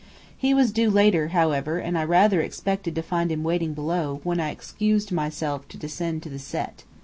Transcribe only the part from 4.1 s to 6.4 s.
when I excused myself to descend to the